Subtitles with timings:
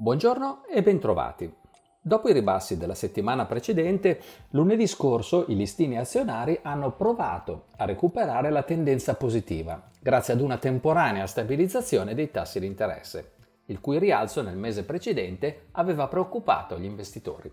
[0.00, 1.52] Buongiorno e bentrovati.
[2.00, 8.50] Dopo i ribassi della settimana precedente, lunedì scorso i listini azionari hanno provato a recuperare
[8.50, 13.32] la tendenza positiva, grazie ad una temporanea stabilizzazione dei tassi di interesse,
[13.66, 17.52] il cui rialzo nel mese precedente aveva preoccupato gli investitori.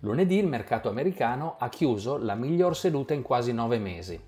[0.00, 4.20] Lunedì il mercato americano ha chiuso la miglior seduta in quasi nove mesi,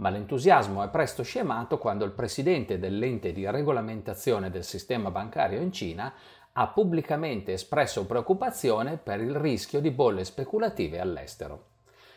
[0.00, 5.72] ma l'entusiasmo è presto scemato quando il presidente dell'ente di regolamentazione del sistema bancario in
[5.72, 6.12] Cina
[6.60, 11.68] ha pubblicamente espresso preoccupazione per il rischio di bolle speculative all'estero.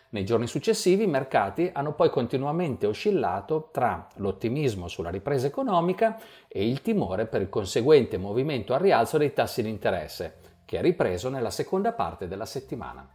[0.09, 6.67] Nei giorni successivi i mercati hanno poi continuamente oscillato tra l'ottimismo sulla ripresa economica e
[6.67, 11.29] il timore per il conseguente movimento al rialzo dei tassi di interesse, che è ripreso
[11.29, 13.09] nella seconda parte della settimana.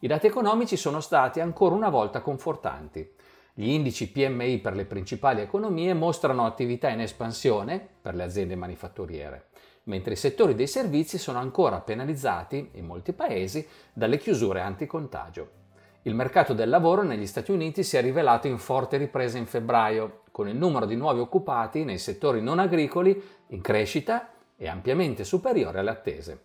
[0.00, 3.14] I dati economici sono stati ancora una volta confortanti.
[3.54, 9.46] Gli indici PMI per le principali economie mostrano attività in espansione per le aziende manifatturiere
[9.84, 15.62] mentre i settori dei servizi sono ancora penalizzati, in molti paesi, dalle chiusure anticontagio.
[16.02, 20.22] Il mercato del lavoro negli Stati Uniti si è rivelato in forte ripresa in febbraio,
[20.30, 25.78] con il numero di nuovi occupati nei settori non agricoli in crescita e ampiamente superiore
[25.78, 26.44] alle attese.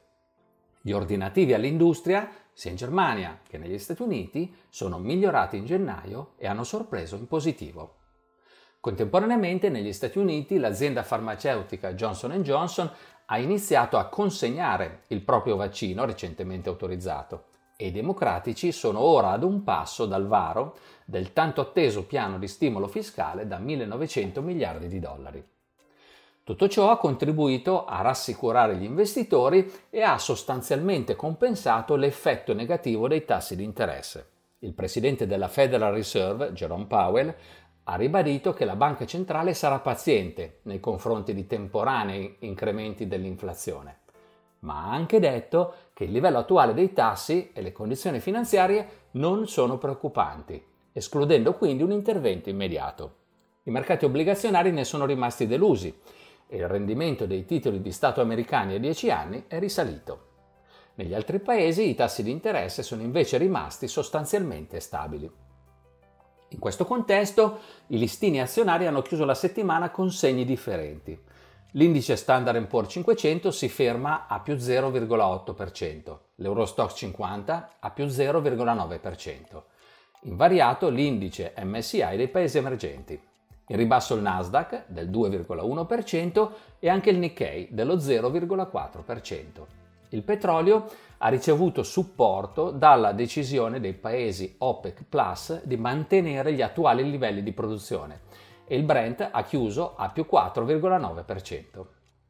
[0.82, 6.48] Gli ordinativi all'industria, sia in Germania che negli Stati Uniti, sono migliorati in gennaio e
[6.48, 7.99] hanno sorpreso in positivo.
[8.82, 12.90] Contemporaneamente negli Stati Uniti l'azienda farmaceutica Johnson Johnson
[13.26, 19.44] ha iniziato a consegnare il proprio vaccino recentemente autorizzato e i democratici sono ora ad
[19.44, 25.00] un passo dal varo del tanto atteso piano di stimolo fiscale da 1900 miliardi di
[25.00, 25.46] dollari.
[26.46, 33.26] Tutto ciò ha contribuito a rassicurare gli investitori e ha sostanzialmente compensato l'effetto negativo dei
[33.26, 34.30] tassi di interesse.
[34.60, 37.34] Il presidente della Federal Reserve, Jerome Powell,
[37.92, 44.02] ha ribadito che la banca centrale sarà paziente nei confronti di temporanei incrementi dell'inflazione,
[44.60, 49.48] ma ha anche detto che il livello attuale dei tassi e le condizioni finanziarie non
[49.48, 53.16] sono preoccupanti, escludendo quindi un intervento immediato.
[53.64, 55.92] I mercati obbligazionari ne sono rimasti delusi
[56.48, 60.28] e il rendimento dei titoli di Stato americani a 10 anni è risalito.
[60.94, 65.48] Negli altri paesi i tassi di interesse sono invece rimasti sostanzialmente stabili.
[66.50, 71.18] In questo contesto i listini azionari hanno chiuso la settimana con segni differenti.
[71.74, 79.62] L'indice Standard Poor's 500 si ferma a più 0,8%, l'Eurostock 50 a più 0,9%.
[80.22, 83.22] Invariato l'indice MSI dei paesi emergenti.
[83.68, 86.50] In ribasso il Nasdaq del 2,1%
[86.80, 89.46] e anche il Nikkei dello 0,4%.
[90.10, 90.90] Il petrolio
[91.22, 97.52] ha ricevuto supporto dalla decisione dei paesi OPEC Plus di mantenere gli attuali livelli di
[97.52, 98.22] produzione
[98.66, 101.86] e il Brent ha chiuso a più 4,9%.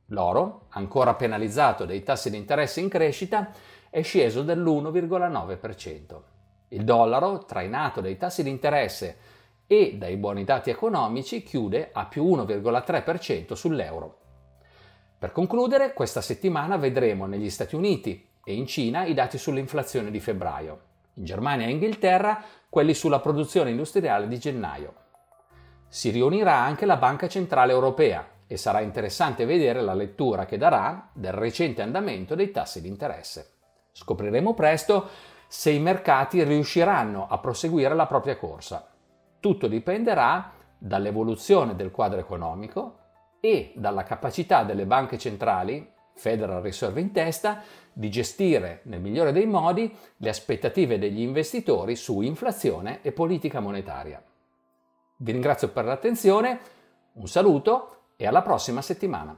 [0.07, 3.51] L'oro, ancora penalizzato dai tassi di interesse in crescita,
[3.89, 6.21] è sceso dell'1,9%.
[6.69, 9.17] Il dollaro, trainato dai tassi di interesse
[9.67, 14.17] e dai buoni dati economici, chiude a più 1,3% sull'euro.
[15.19, 20.19] Per concludere, questa settimana vedremo negli Stati Uniti e in Cina i dati sull'inflazione di
[20.19, 20.79] febbraio,
[21.15, 24.93] in Germania e Inghilterra quelli sulla produzione industriale di gennaio.
[25.87, 31.09] Si riunirà anche la Banca Centrale Europea e sarà interessante vedere la lettura che darà
[31.13, 33.53] del recente andamento dei tassi di interesse.
[33.91, 35.09] Scopriremo presto
[35.47, 38.89] se i mercati riusciranno a proseguire la propria corsa.
[39.39, 42.97] Tutto dipenderà dall'evoluzione del quadro economico,
[43.39, 47.61] e dalla capacità delle banche centrali, Federal Reserve in testa,
[47.91, 54.23] di gestire nel migliore dei modi le aspettative degli investitori su inflazione e politica monetaria.
[55.17, 56.59] Vi ringrazio per l'attenzione,
[57.13, 59.37] un saluto e alla prossima settimana.